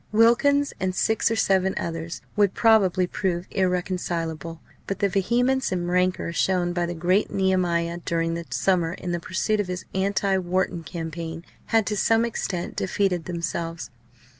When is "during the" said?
8.03-8.45